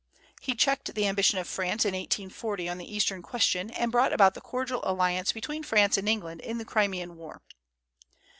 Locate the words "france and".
5.61-6.09